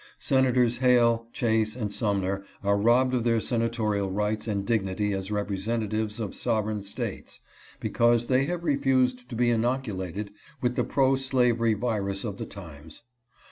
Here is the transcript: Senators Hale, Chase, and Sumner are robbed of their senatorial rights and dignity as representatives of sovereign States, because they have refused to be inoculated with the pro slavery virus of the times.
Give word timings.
Senators 0.17 0.77
Hale, 0.79 1.27
Chase, 1.31 1.75
and 1.75 1.93
Sumner 1.93 2.43
are 2.63 2.75
robbed 2.75 3.13
of 3.13 3.23
their 3.23 3.39
senatorial 3.39 4.09
rights 4.09 4.47
and 4.47 4.65
dignity 4.65 5.13
as 5.13 5.29
representatives 5.29 6.19
of 6.19 6.33
sovereign 6.33 6.81
States, 6.81 7.39
because 7.79 8.25
they 8.25 8.45
have 8.45 8.63
refused 8.63 9.29
to 9.29 9.35
be 9.35 9.51
inoculated 9.51 10.31
with 10.59 10.75
the 10.75 10.83
pro 10.83 11.15
slavery 11.17 11.75
virus 11.75 12.23
of 12.23 12.39
the 12.39 12.47
times. 12.47 13.03